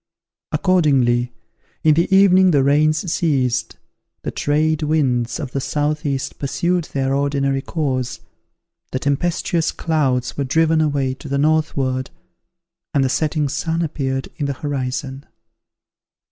Accordingly, 0.51 1.31
in 1.83 1.93
the 1.93 2.11
evening 2.11 2.49
the 2.49 2.63
rains 2.63 3.13
ceased, 3.13 3.77
the 4.23 4.31
trade 4.31 4.81
winds 4.81 5.39
of 5.39 5.51
the 5.51 5.61
southeast 5.61 6.39
pursued 6.39 6.85
their 6.85 7.13
ordinary 7.13 7.61
course, 7.61 8.19
the 8.91 8.97
tempestuous 8.97 9.71
clouds 9.71 10.35
were 10.35 10.43
driven 10.43 10.81
away 10.81 11.13
to 11.13 11.29
the 11.29 11.37
northward, 11.37 12.09
and 12.95 13.03
the 13.03 13.09
setting 13.09 13.47
sun 13.47 13.83
appeared 13.83 14.27
in 14.37 14.47
the 14.47 14.53
horizon. 14.53 15.23